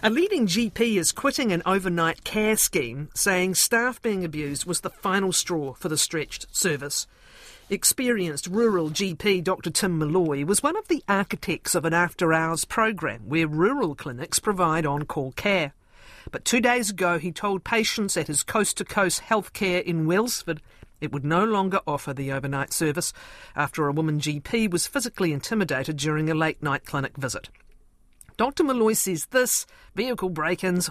[0.00, 4.90] A leading GP is quitting an overnight care scheme, saying staff being abused was the
[4.90, 7.08] final straw for the stretched service.
[7.68, 9.70] Experienced rural GP Dr.
[9.70, 14.38] Tim Malloy was one of the architects of an after hours program where rural clinics
[14.38, 15.72] provide on call care.
[16.30, 20.62] But two days ago, he told patients at his coast to coast healthcare in Wellsford
[21.00, 23.12] it would no longer offer the overnight service
[23.56, 27.48] after a woman GP was physically intimidated during a late night clinic visit.
[28.38, 28.62] Dr.
[28.62, 29.66] Malloy says this,
[29.96, 30.90] vehicle break ins,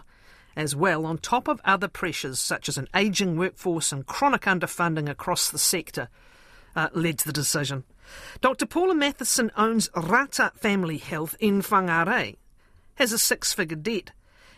[0.57, 5.09] as well, on top of other pressures such as an ageing workforce and chronic underfunding
[5.09, 6.09] across the sector,
[6.75, 7.85] uh, led to the decision.
[8.41, 8.65] Dr.
[8.65, 12.35] Paula Mathieson owns Rata Family Health in Whangarei,
[12.95, 14.11] has a six figure debt,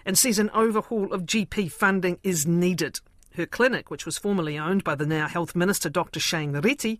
[0.03, 3.01] and says an overhaul of GP funding is needed.
[3.35, 6.19] Her clinic, which was formerly owned by the now Health Minister Dr.
[6.19, 6.97] Shane Reti,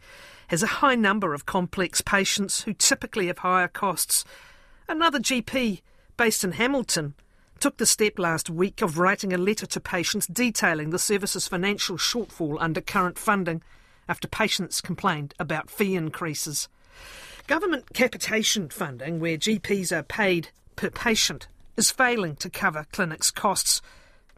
[0.50, 4.24] has a high number of complex patients who typically have higher costs
[4.90, 5.82] Another GP
[6.18, 7.14] based in Hamilton
[7.60, 11.96] took the step last week of writing a letter to patients detailing the service's financial
[11.96, 13.62] shortfall under current funding
[14.08, 16.68] after patients complained about fee increases.
[17.46, 23.84] Government capitation funding, where GPs are paid per patient, is failing to cover clinics' costs.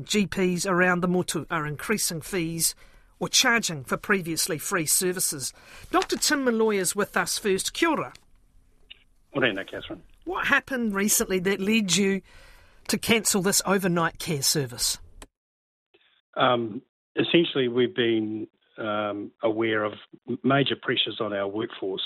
[0.03, 2.75] GPs around the Motu are increasing fees
[3.19, 5.53] or charging for previously free services.
[5.91, 6.17] Dr.
[6.17, 7.71] Tim Malloy is with us first.
[7.71, 8.13] Kia ora.
[9.33, 10.01] Morena, Kathryn.
[10.23, 12.21] What happened recently that led you
[12.87, 14.99] to cancel this overnight care service?
[16.35, 16.81] Um,
[17.15, 19.93] essentially, we've been um, aware of
[20.43, 22.03] major pressures on our workforce.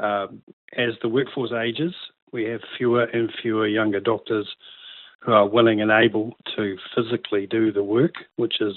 [0.00, 0.42] Um,
[0.76, 1.94] as the workforce ages,
[2.32, 4.48] we have fewer and fewer younger doctors
[5.20, 8.74] who are willing and able to physically do the work, which is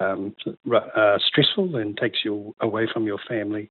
[0.00, 0.34] um,
[0.74, 3.70] uh, stressful and takes you away from your family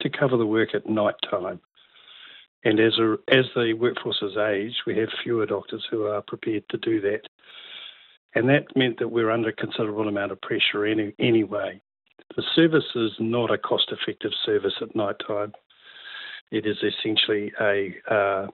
[0.00, 1.60] to cover the work at night time.
[2.64, 6.64] And as, a, as the workforce has aged, we have fewer doctors who are prepared
[6.70, 7.20] to do that.
[8.34, 11.80] And that meant that we're under a considerable amount of pressure any, anyway.
[12.36, 15.52] The service is not a cost effective service at night time.
[16.50, 18.46] It is essentially a, uh,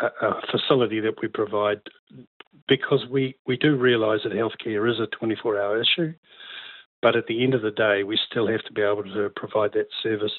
[0.00, 1.80] a facility that we provide
[2.68, 6.14] because we, we do realise that healthcare is a 24 hour issue.
[7.02, 9.72] But at the end of the day, we still have to be able to provide
[9.74, 10.32] that service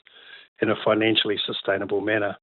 [0.62, 2.38] in a financially sustainable manner.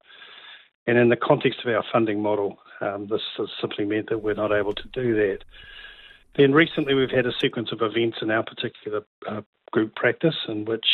[0.87, 4.35] And in the context of our funding model, um, this has simply meant that we're
[4.35, 5.39] not able to do that.
[6.37, 10.65] Then recently, we've had a sequence of events in our particular uh, group practice in
[10.65, 10.87] which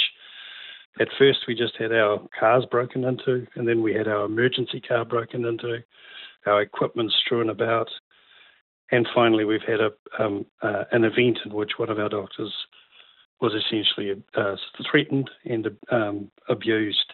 [0.99, 4.81] at first we just had our cars broken into, and then we had our emergency
[4.81, 5.83] car broken into,
[6.47, 7.89] our equipment strewn about,
[8.91, 12.53] and finally we've had a um, uh, an event in which one of our doctors
[13.41, 14.57] was essentially uh,
[14.91, 17.13] threatened and um, abused.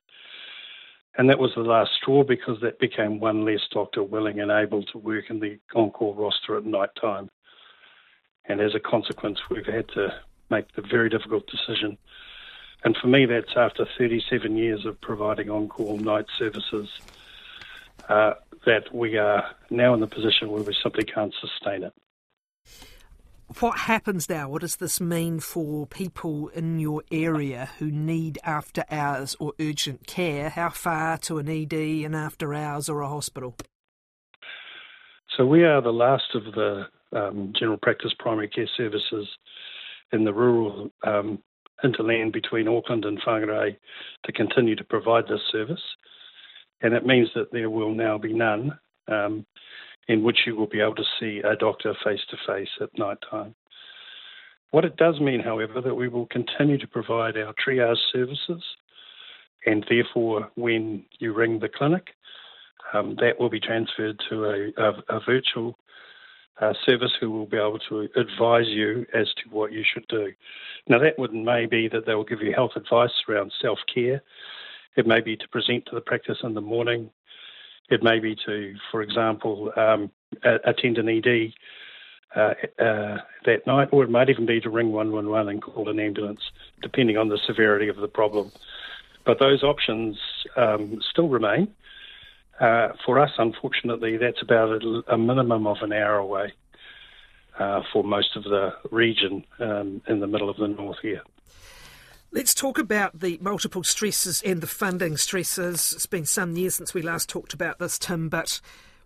[1.16, 4.82] And that was the last straw because that became one less doctor willing and able
[4.84, 7.28] to work in the on call roster at night time.
[8.46, 10.14] And as a consequence, we've had to
[10.50, 11.98] make the very difficult decision.
[12.84, 16.88] And for me, that's after 37 years of providing on call night services,
[18.08, 18.34] uh,
[18.66, 21.92] that we are now in the position where we simply can't sustain it
[23.60, 24.48] what happens now?
[24.48, 30.06] What does this mean for people in your area who need after hours or urgent
[30.06, 30.50] care?
[30.50, 33.56] How far to an ED and after hours or a hospital?
[35.36, 39.28] So, we are the last of the um, general practice primary care services
[40.12, 41.38] in the rural um,
[41.84, 43.76] interland between Auckland and Whangarei
[44.24, 45.82] to continue to provide this service.
[46.80, 48.78] And it means that there will now be none.
[49.08, 49.46] Um,
[50.08, 53.18] in which you will be able to see a doctor face to face at night
[53.30, 53.54] time.
[54.70, 58.62] What it does mean, however, that we will continue to provide our triage services,
[59.66, 62.08] and therefore, when you ring the clinic,
[62.94, 65.78] um, that will be transferred to a, a, a virtual
[66.60, 70.32] uh, service who will be able to advise you as to what you should do.
[70.88, 74.22] Now, that would may be that they will give you health advice around self care.
[74.96, 77.10] It may be to present to the practice in the morning
[77.90, 80.10] it may be to, for example, um,
[80.42, 81.52] attend an ED
[82.34, 86.00] uh, uh, that night, or it might even be to ring 111 and call an
[86.00, 86.40] ambulance,
[86.80, 88.50] depending on the severity of the problem.
[89.24, 90.18] But those options
[90.56, 91.68] um, still remain.
[92.58, 96.52] Uh, for us, unfortunately, that's about a, a minimum of an hour away
[97.58, 101.22] uh, for most of the region um, in the middle of the north here.
[102.34, 105.92] Let's talk about the multiple stresses and the funding stresses.
[105.92, 108.58] It's been some years since we last talked about this, Tim, but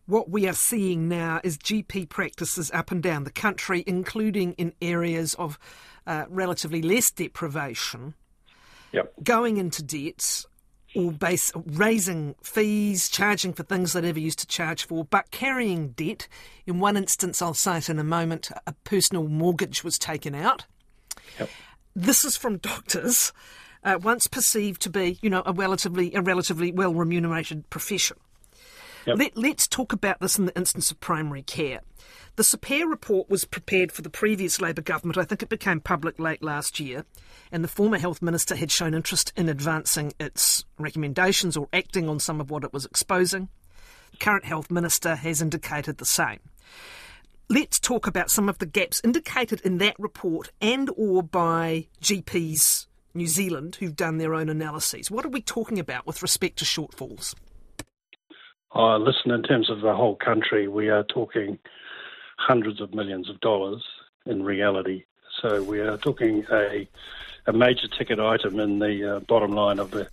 [0.06, 4.74] what we are seeing now is GP practices up and down the country, including in
[4.80, 5.58] areas of
[6.06, 8.14] uh, relatively less deprivation,
[8.92, 9.12] yep.
[9.24, 10.44] going into debt.
[10.94, 15.88] or base raising fees, charging for things they never used to charge for, but carrying
[15.88, 16.28] debt.
[16.64, 20.64] In one instance, I'll cite in a moment, a personal mortgage was taken out.
[21.40, 21.50] Yep.
[21.98, 23.32] This is from doctors,
[23.82, 28.18] uh, once perceived to be, you know, a relatively a relatively well remunerated profession.
[29.06, 29.18] Yep.
[29.18, 31.80] Let, let's talk about this in the instance of primary care.
[32.34, 35.16] The Sapere report was prepared for the previous Labour government.
[35.16, 37.06] I think it became public late last year,
[37.50, 42.20] and the former health minister had shown interest in advancing its recommendations or acting on
[42.20, 43.48] some of what it was exposing.
[44.10, 46.40] The current health minister has indicated the same.
[47.48, 52.86] Let's talk about some of the gaps indicated in that report and or by GPs
[53.14, 55.12] New Zealand who've done their own analyses.
[55.12, 57.36] What are we talking about with respect to shortfalls?
[58.74, 61.56] Uh, listen, in terms of the whole country, we are talking
[62.36, 63.84] hundreds of millions of dollars
[64.26, 65.04] in reality.
[65.40, 66.88] So we are talking a,
[67.46, 70.08] a major ticket item in the uh, bottom line of the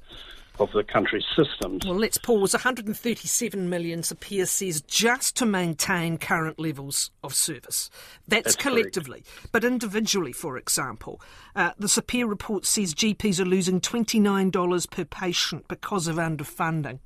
[0.60, 1.86] of the country's systems.
[1.86, 2.54] Well, let's pause.
[2.54, 7.90] 137 million, Sapere says, just to maintain current levels of service.
[8.28, 9.22] That's, That's collectively.
[9.22, 9.52] Correct.
[9.52, 11.20] But individually, for example,
[11.56, 17.00] uh, the Sapere report says GPs are losing $29 per patient because of underfunding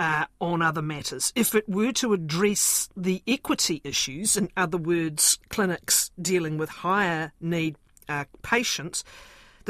[0.00, 1.32] uh, on other matters.
[1.36, 7.32] If it were to address the equity issues, in other words, clinics dealing with higher
[7.40, 7.76] need
[8.08, 9.04] uh, patients,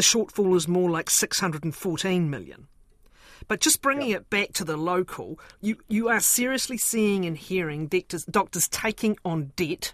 [0.01, 2.69] the shortfall is more like 614 million.
[3.49, 7.87] But just bringing it back to the local, you, you are seriously seeing and hearing
[7.87, 9.93] doctors, doctors taking on debt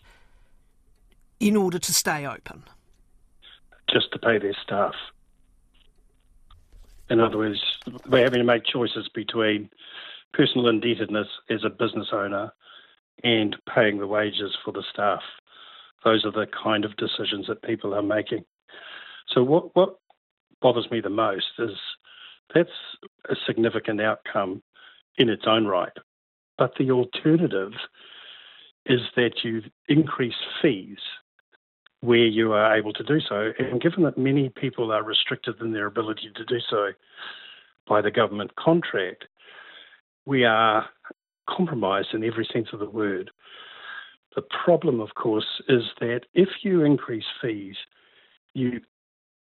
[1.40, 2.62] in order to stay open.
[3.92, 4.94] Just to pay their staff.
[7.10, 7.60] In other words,
[8.08, 9.68] we're having to make choices between
[10.34, 12.52] personal indebtedness as a business owner
[13.24, 15.22] and paying the wages for the staff.
[16.04, 18.44] Those are the kind of decisions that people are making.
[19.28, 19.96] So what what
[20.60, 21.70] bothers me the most is
[22.54, 22.70] that's
[23.28, 24.62] a significant outcome
[25.18, 25.92] in its own right.
[26.58, 27.72] But the alternative
[28.86, 30.98] is that you increase fees
[32.00, 33.52] where you are able to do so.
[33.58, 36.90] And given that many people are restricted in their ability to do so
[37.88, 39.24] by the government contract,
[40.24, 40.86] we are
[41.48, 43.30] compromised in every sense of the word.
[44.34, 47.76] The problem, of course, is that if you increase fees,
[48.54, 48.80] you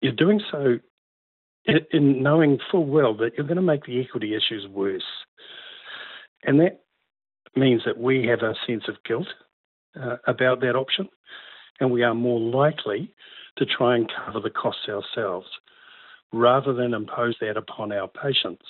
[0.04, 0.78] you're doing so
[1.66, 5.04] in, in knowing full well that you're going to make the equity issues worse,
[6.44, 6.82] and that
[7.56, 9.28] means that we have a sense of guilt
[10.00, 11.08] uh, about that option,
[11.80, 13.14] and we are more likely
[13.58, 15.48] to try and cover the costs ourselves
[16.34, 18.66] rather than impose that upon our patients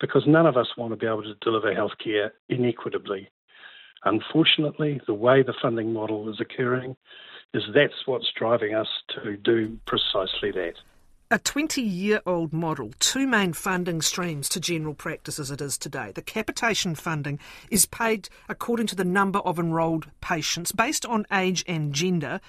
[0.00, 3.28] because none of us want to be able to deliver healthcare inequitably.
[4.04, 6.96] Unfortunately, the way the funding model is occurring
[7.52, 10.74] is that's what's driving us to do precisely that.
[11.32, 15.78] A 20 year old model, two main funding streams to general practice as it is
[15.78, 16.10] today.
[16.12, 17.38] The capitation funding
[17.70, 22.40] is paid according to the number of enrolled patients based on age and gender,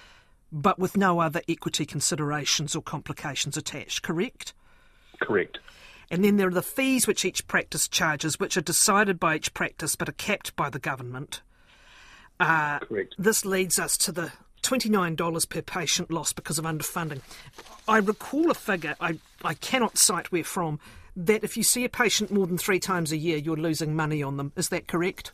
[0.50, 4.52] but with no other equity considerations or complications attached, correct?
[5.20, 5.58] Correct.
[6.10, 9.54] And then there are the fees which each practice charges, which are decided by each
[9.54, 11.40] practice but are capped by the government.
[12.40, 13.14] Uh, Correct.
[13.16, 14.32] This leads us to the
[14.62, 17.20] $29 per patient lost because of underfunding.
[17.88, 20.78] I recall a figure, I, I cannot cite where from,
[21.16, 24.22] that if you see a patient more than three times a year, you're losing money
[24.22, 24.52] on them.
[24.56, 25.32] Is that correct?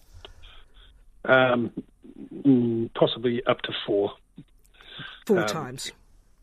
[1.24, 1.72] Um,
[2.34, 4.12] mm, possibly up to four.
[5.26, 5.92] Four um, times.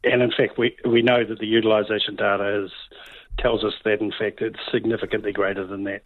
[0.03, 2.71] And in fact, we, we know that the utilisation data is
[3.39, 6.03] tells us that, in fact, it's significantly greater than that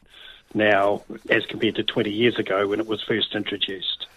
[0.54, 4.08] now as compared to 20 years ago when it was first introduced.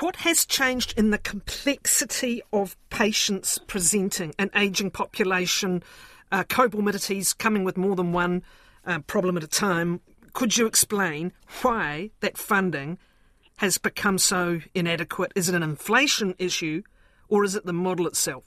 [0.00, 5.82] What has changed in the complexity of patients presenting an ageing population,
[6.30, 8.42] uh, comorbidities coming with more than one
[8.86, 10.00] uh, problem at a time?
[10.34, 12.98] Could you explain why that funding
[13.56, 15.32] has become so inadequate?
[15.34, 16.82] Is it an inflation issue
[17.28, 18.44] or is it the model itself?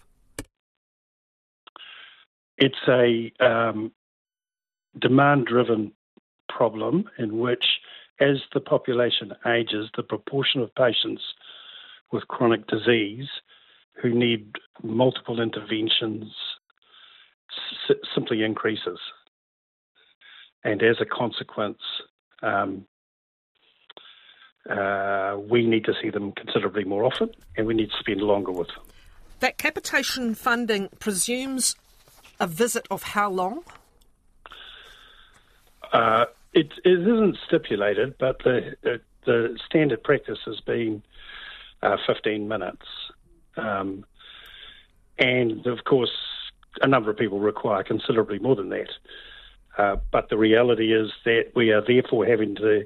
[2.57, 3.91] It's a um,
[4.99, 5.91] demand driven
[6.47, 7.63] problem in which,
[8.21, 11.21] as the population ages, the proportion of patients
[12.11, 13.27] with chronic disease
[14.01, 16.31] who need multiple interventions
[17.89, 18.99] s- simply increases.
[20.63, 21.79] And as a consequence,
[22.43, 22.85] um,
[24.69, 28.51] uh, we need to see them considerably more often and we need to spend longer
[28.51, 28.85] with them.
[29.39, 31.75] That capitation funding presumes
[32.39, 33.63] a visit of how long?
[35.91, 41.01] Uh, it, it isn't stipulated, but the, the standard practice has been
[41.81, 42.85] uh, 15 minutes.
[43.57, 44.05] Um,
[45.17, 46.11] and of course,
[46.81, 48.89] a number of people require considerably more than that.
[49.77, 52.85] Uh, but the reality is that we are therefore having to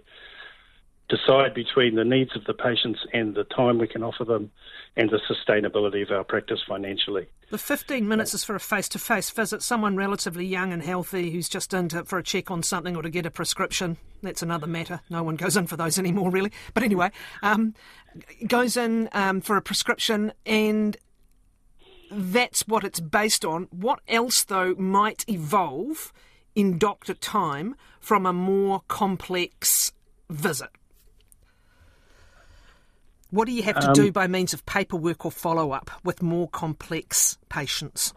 [1.08, 4.52] decide between the needs of the patients and the time we can offer them
[4.98, 7.28] and the sustainability of our practice financially.
[7.52, 11.32] The 15 minutes is for a face to face visit, someone relatively young and healthy
[11.32, 13.98] who's just in to, for a check on something or to get a prescription.
[14.24, 15.02] That's another matter.
[15.10, 16.52] No one goes in for those anymore, really.
[16.74, 17.12] But anyway,
[17.44, 17.76] um,
[18.48, 20.98] goes in um, for a prescription and
[22.10, 23.68] that's what it's based on.
[23.72, 26.14] What else, though, might evolve
[26.56, 29.92] in doctor time from a more complex
[30.30, 30.70] visit?
[33.32, 36.22] What do you have to um, do by means of paperwork or follow up with
[36.22, 38.14] more complex patients?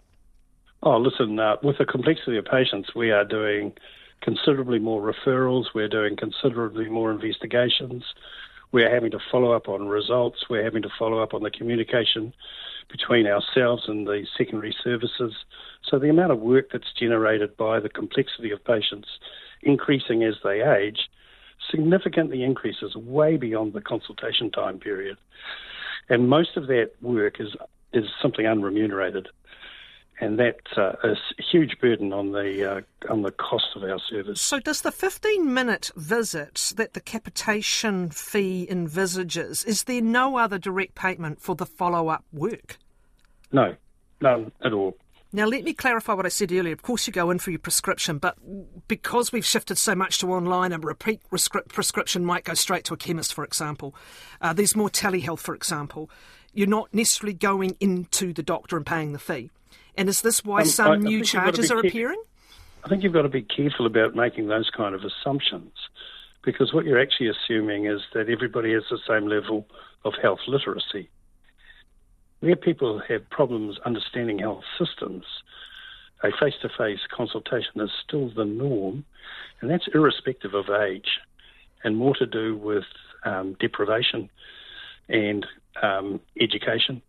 [0.83, 3.73] Oh, listen, uh, with the complexity of patients, we are doing
[4.21, 8.05] considerably more referrals, we're doing considerably more investigations,
[8.71, 12.33] we're having to follow up on results, we're having to follow up on the communication
[12.91, 15.35] between ourselves and the secondary services.
[15.89, 19.09] So the amount of work that's generated by the complexity of patients
[19.63, 21.09] increasing as they age
[21.71, 25.17] significantly increases way beyond the consultation time period.
[26.09, 27.55] And most of that work is
[27.93, 29.27] is simply unremunerated,
[30.21, 31.15] and that's uh, a
[31.51, 34.41] huge burden on the uh, on the cost of our service.
[34.41, 40.59] So, does the fifteen minute visit that the capitation fee envisages is there no other
[40.59, 42.79] direct payment for the follow up work?
[43.53, 43.77] No,
[44.21, 44.97] none at all.
[45.31, 46.73] Now, let me clarify what I said earlier.
[46.73, 48.37] Of course, you go in for your prescription, but
[48.89, 52.97] because we've shifted so much to online, a repeat prescription might go straight to a
[52.97, 53.95] chemist, for example.
[54.41, 56.11] Uh, there's more telehealth, for example.
[56.55, 59.51] You're not necessarily going into the doctor and paying the fee.
[59.97, 62.23] And is this why um, some I, new charges are appearing?
[62.85, 65.73] I think you've got to be careful about making those kind of assumptions
[66.43, 69.67] because what you're actually assuming is that everybody has the same level
[70.07, 71.11] of health literacy
[72.41, 75.25] where people have problems understanding health systems,
[76.23, 79.05] a face to face consultation is still the norm,
[79.61, 81.21] and that's irrespective of age
[81.85, 82.85] and more to do with
[83.25, 84.29] um, deprivation
[85.09, 85.47] and
[85.83, 87.03] um, education.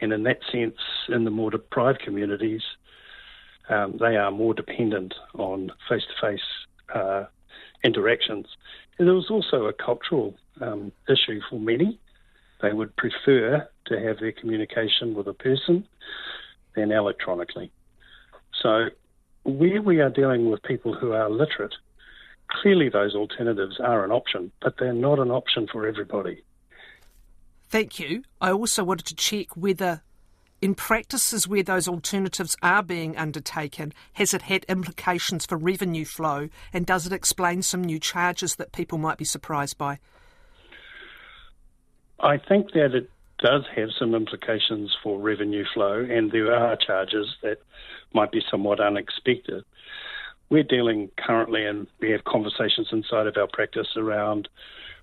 [0.00, 0.76] And in that sense,
[1.08, 2.62] in the more deprived communities,
[3.68, 7.26] um, they are more dependent on face to face
[7.84, 8.46] interactions.
[8.98, 11.98] And there was also a cultural um, issue for many
[12.62, 15.86] they would prefer to have their communication with a person
[16.74, 17.70] than electronically.
[18.62, 18.88] So,
[19.44, 21.74] where we are dealing with people who are literate,
[22.48, 26.42] clearly those alternatives are an option, but they're not an option for everybody.
[27.68, 28.22] Thank you.
[28.40, 30.02] I also wanted to check whether,
[30.62, 36.48] in practices where those alternatives are being undertaken, has it had implications for revenue flow
[36.72, 39.98] and does it explain some new charges that people might be surprised by?
[42.20, 47.36] I think that it does have some implications for revenue flow, and there are charges
[47.42, 47.58] that
[48.14, 49.64] might be somewhat unexpected.
[50.48, 54.48] We're dealing currently, and we have conversations inside of our practice around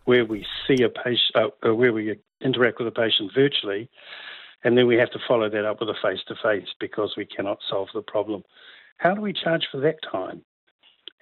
[0.05, 3.89] where we see a patient, uh, uh where we interact with a patient virtually,
[4.63, 7.25] and then we have to follow that up with a face to face because we
[7.25, 8.43] cannot solve the problem.
[8.97, 10.43] How do we charge for that time?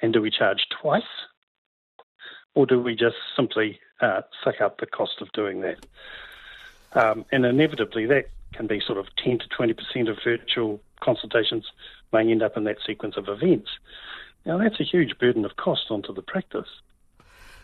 [0.01, 1.03] And do we charge twice?
[2.53, 5.85] Or do we just simply uh, suck up the cost of doing that.
[6.93, 11.65] Um, and inevitably, that can be sort of 10 to 20% of virtual consultations
[12.11, 13.69] may end up in that sequence of events.
[14.45, 16.67] Now, that's a huge burden of cost onto the practice.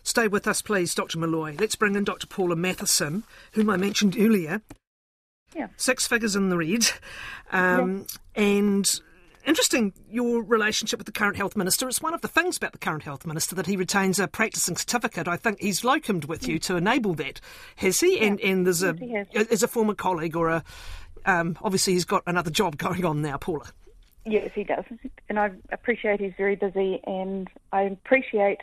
[0.03, 1.19] Stay with us, please, Dr.
[1.19, 1.55] Malloy.
[1.59, 2.27] Let's bring in Dr.
[2.27, 4.61] Paula Mathieson, whom I mentioned earlier.
[5.55, 5.67] Yeah.
[5.75, 6.89] Six figures in the red.
[7.51, 8.05] Um,
[8.35, 8.43] yeah.
[8.43, 9.01] And
[9.47, 11.87] Interesting, your relationship with the current health minister.
[11.87, 14.75] It's one of the things about the current health minister that he retains a practicing
[14.75, 15.25] certificate.
[15.25, 17.39] I think he's locumed with you to enable that,
[17.77, 18.17] has he?
[18.17, 18.25] Yeah.
[18.25, 18.93] And and there's a
[19.49, 20.63] as a former colleague or a
[21.25, 23.71] um, obviously he's got another job going on now, Paula.
[24.25, 24.83] Yes, he does,
[25.29, 28.59] and I appreciate he's very busy, and I appreciate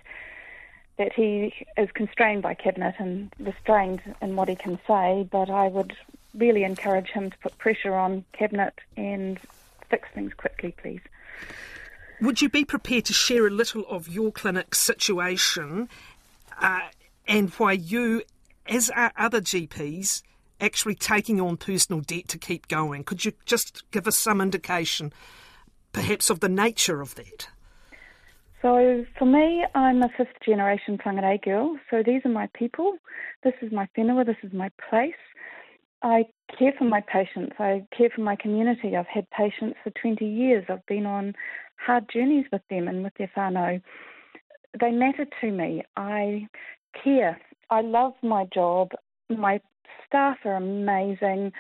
[0.99, 5.27] that he is constrained by cabinet and restrained in what he can say.
[5.31, 5.97] But I would
[6.35, 9.41] really encourage him to put pressure on cabinet and
[9.91, 11.01] fix things quickly, please.
[12.21, 15.89] Would you be prepared to share a little of your clinic situation
[16.61, 16.89] uh,
[17.27, 18.23] and why you,
[18.67, 20.23] as are other GPs,
[20.61, 23.05] actually taking on personal debt to keep going?
[23.05, 25.13] Could you just give us some indication,
[25.93, 27.49] perhaps, of the nature of that?
[28.63, 31.77] So, for me, I'm a fifth generation whangarei girl.
[31.91, 32.97] So, these are my people.
[33.43, 34.25] This is my whenua.
[34.25, 35.13] This is my place.
[36.03, 36.25] I
[36.59, 37.55] care for my patients.
[37.59, 38.97] I care for my community.
[38.97, 40.65] I've had patients for 20 years.
[40.69, 41.35] I've been on
[41.77, 43.81] hard journeys with them and with their whānau.
[44.81, 45.83] They matter to me.
[45.97, 46.49] I
[47.03, 47.41] care.
[47.71, 48.93] I love my job.
[49.29, 49.61] My
[50.07, 51.53] staff are amazing.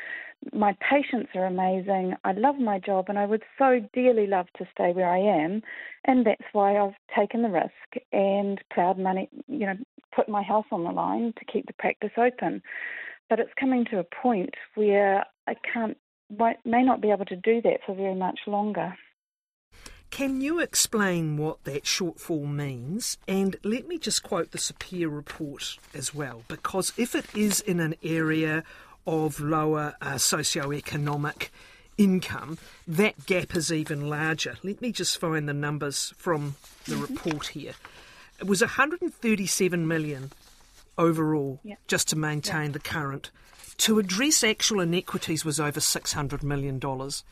[0.52, 2.14] my patients are amazing.
[2.24, 5.62] I love my job and I would so dearly love to stay where I am.
[6.04, 9.76] And that's why I've taken the risk and plowed money, you know,
[10.14, 12.62] put my health on the line to keep the practice open.
[13.34, 15.96] But it's coming to a point where I can't,
[16.64, 18.96] may not be able to do that for very much longer.
[20.10, 23.18] Can you explain what that shortfall means?
[23.26, 27.80] And let me just quote the Sapere report as well, because if it is in
[27.80, 28.62] an area
[29.04, 31.48] of lower uh, socioeconomic
[31.98, 34.58] income, that gap is even larger.
[34.62, 37.14] Let me just find the numbers from the mm-hmm.
[37.14, 37.74] report here.
[38.38, 40.30] It was 137 million
[40.98, 43.30] overall just to maintain the current.
[43.78, 47.24] To address actual inequities was over 600 million dollars.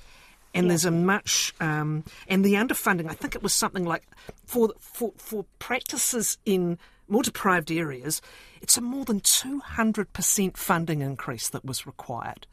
[0.54, 4.02] And there's a much, um, and the underfunding, I think it was something like
[4.45, 6.78] for, for, for practices in
[7.09, 8.21] more deprived areas,
[8.61, 12.47] it's a more than 200% funding increase that was required.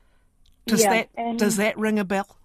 [0.65, 2.37] Does yeah, that does that ring a bell?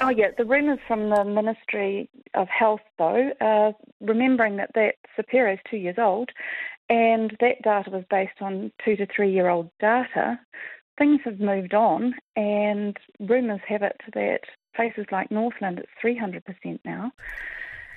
[0.00, 5.54] Oh yeah, the rumours from the Ministry of Health though, uh, remembering that that Sapere
[5.54, 6.30] is two years old,
[6.88, 10.38] and that data was based on two to three year old data.
[10.96, 14.40] Things have moved on, and rumours have it that
[14.74, 17.12] places like Northland, it's 300% now.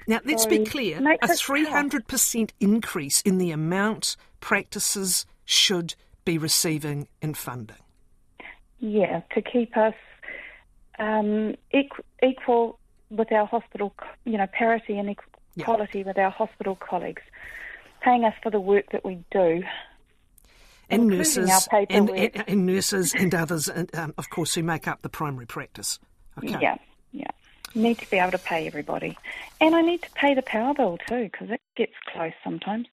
[0.07, 7.07] Now, let's so be clear a 300% increase in the amount practices should be receiving
[7.21, 7.77] in funding.
[8.79, 9.95] Yeah, to keep us
[10.99, 12.79] um, equal, equal,
[13.09, 13.93] with our hospital,
[14.25, 15.15] you know, parity and
[15.57, 16.05] equality yeah.
[16.05, 17.21] with our hospital colleagues,
[18.07, 19.63] paying us for the work that we do.
[20.89, 25.09] And nurses, and, and, and, nurses and others, um, of course, who make up the
[25.09, 25.99] primary practice.
[26.37, 26.57] Okay.
[26.61, 26.77] Yeah,
[27.11, 27.27] yeah.
[27.75, 29.17] Need to be able to pay everybody.
[29.59, 32.87] And I need to pay the power bill too, because it gets close sometimes.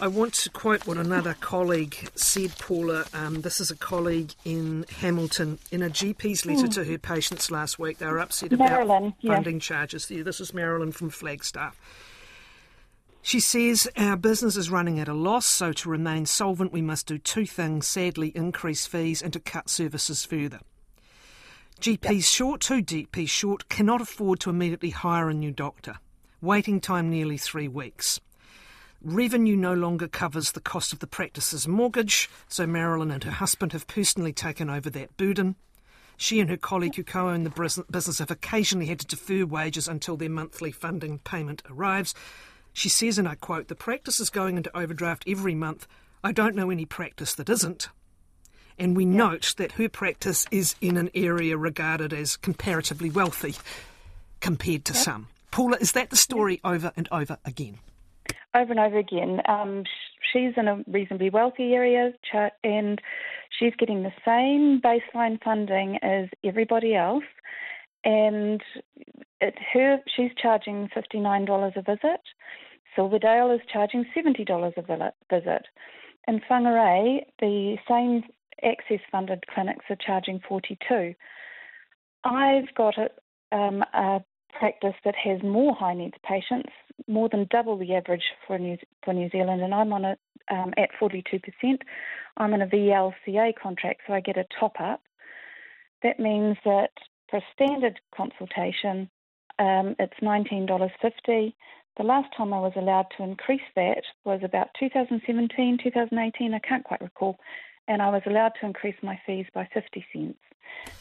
[0.00, 3.04] I want to quote what another colleague said, Paula.
[3.14, 5.60] Um, this is a colleague in Hamilton.
[5.70, 6.74] In a GP's letter mm.
[6.74, 9.60] to her patients last week, they were upset Marilyn, about funding yeah.
[9.60, 10.08] charges.
[10.08, 11.78] This is Marilyn from Flagstaff.
[13.26, 17.06] She says our business is running at a loss, so to remain solvent, we must
[17.06, 20.60] do two things sadly, increase fees and to cut services further.
[21.80, 22.22] GPs yep.
[22.22, 25.96] short, two GPs short, cannot afford to immediately hire a new doctor.
[26.42, 28.20] Waiting time nearly three weeks.
[29.00, 33.72] Revenue no longer covers the cost of the practice's mortgage, so Marilyn and her husband
[33.72, 35.56] have personally taken over that burden.
[36.18, 39.88] She and her colleague who co own the business have occasionally had to defer wages
[39.88, 42.14] until their monthly funding payment arrives.
[42.74, 45.86] She says, and I quote, The practice is going into overdraft every month.
[46.22, 47.88] I don't know any practice that isn't
[48.78, 49.16] and we yeah.
[49.16, 53.54] note that her practice is in an area regarded as comparatively wealthy
[54.40, 55.00] compared to yeah.
[55.00, 55.28] some.
[55.50, 57.78] Paula, is that the story over and over again?
[58.54, 59.40] Over and over again.
[59.48, 59.84] Um,
[60.32, 62.12] she's in a reasonably wealthy area
[62.64, 63.00] and
[63.58, 67.24] she's getting the same baseline funding as everybody else.
[68.04, 68.60] And
[69.40, 72.20] it, her, she's charging $59 a visit.
[72.94, 75.62] Silverdale is charging $70 a visit.
[76.28, 78.22] In Whangarei, the same
[78.62, 81.14] access funded clinics are charging 42.
[82.24, 84.24] I've got a, um, a
[84.58, 86.70] practice that has more high needs patients,
[87.08, 90.16] more than double the average for New, for New Zealand, and I'm on a
[90.50, 91.22] um, at 42%.
[92.36, 95.02] I'm in a VLCA contract, so I get a top up.
[96.02, 96.90] That means that
[97.30, 99.08] for a standard consultation,
[99.58, 101.54] um, it's $19.50.
[101.96, 106.84] The last time I was allowed to increase that was about 2017, 2018, I can't
[106.84, 107.38] quite recall
[107.88, 110.38] and I was allowed to increase my fees by 50 cents.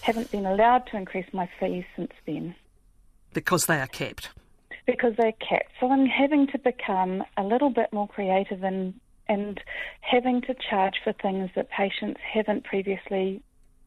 [0.02, 2.56] Haven't been allowed to increase my fees since then.
[3.34, 4.30] Because they are kept?
[4.86, 5.72] Because they're kept.
[5.80, 8.94] So I'm having to become a little bit more creative and,
[9.28, 9.60] and
[10.02, 13.42] having to charge for things that patients haven't previously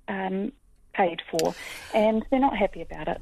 [0.08, 0.52] um,
[0.94, 1.54] paid for,
[1.94, 3.20] and they're not happy about it.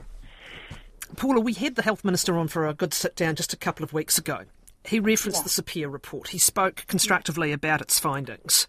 [1.17, 3.85] Paula, we had the Health Minister on for a good sit down just a couple
[3.85, 4.45] of weeks ago.
[4.85, 5.45] He referenced yeah.
[5.45, 6.29] the Sapere report.
[6.29, 8.67] He spoke constructively about its findings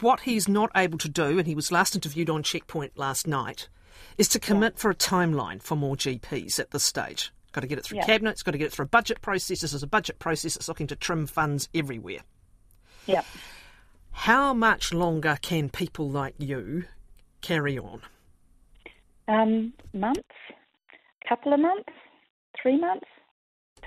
[0.00, 3.68] what he's not able to do, and he was last interviewed on Checkpoint last night,
[4.18, 4.80] is to commit yeah.
[4.80, 7.32] for a timeline for more GPs at this stage.
[7.52, 8.06] Got to get it through yeah.
[8.06, 8.32] cabinet.
[8.32, 9.60] It's got to get it through a budget process.
[9.60, 12.20] This is a budget process that's looking to trim funds everywhere.
[13.06, 13.22] Yeah.
[14.10, 16.84] How much longer can people like you
[17.42, 18.02] carry on?
[19.26, 20.20] Um, months,
[21.28, 21.92] couple of months,
[22.60, 23.06] three months,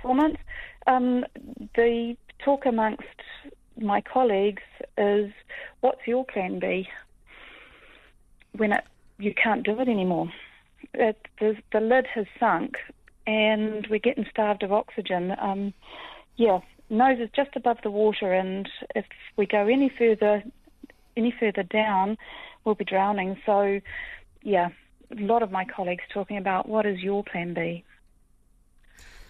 [0.02, 0.40] four months.
[0.88, 1.26] Um,
[1.76, 3.04] the talk amongst
[3.80, 4.64] my colleagues
[4.98, 5.32] is
[5.82, 6.88] what's your plan B
[8.56, 8.84] when it,
[9.20, 10.32] you can't do it anymore?
[10.94, 12.78] It, the, the lid has sunk
[13.26, 15.34] and we're getting starved of oxygen.
[15.40, 15.74] Um,
[16.38, 20.44] yeah, nose is just above the water, and if we go any further,
[21.18, 22.18] any further down,
[22.64, 23.38] we'll be drowning.
[23.46, 23.82] So,
[24.44, 24.70] yeah,
[25.12, 27.84] a lot of my colleagues talking about what is your plan B.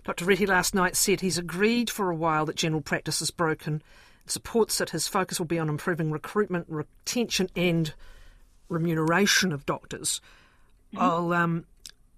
[0.03, 0.25] Dr.
[0.25, 3.81] Reti last night said he's agreed for a while that general practice is broken,
[4.25, 7.93] supports that his focus will be on improving recruitment, retention, and
[8.69, 10.21] remuneration of doctors.
[10.93, 11.03] Mm-hmm.
[11.03, 11.65] I'll um,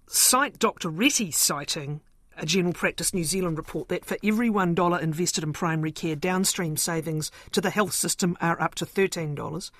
[0.06, 0.88] cite Dr.
[0.88, 2.00] Reti citing
[2.36, 6.76] a General Practice New Zealand report that for every $1 invested in primary care, downstream
[6.76, 9.70] savings to the health system are up to $13.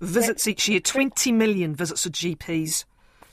[0.00, 2.84] Visits each year, 20 million visits to GPs,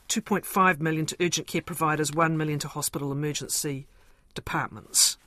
[0.09, 3.87] 2.5 million to urgent care providers, 1 million to hospital emergency
[4.33, 5.17] departments.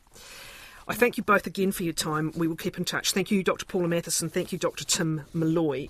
[0.86, 2.32] I thank you both again for your time.
[2.36, 3.12] We will keep in touch.
[3.12, 3.64] Thank you, Dr.
[3.64, 4.28] Paula Mathieson.
[4.30, 4.84] Thank you, Dr.
[4.84, 5.88] Tim Malloy.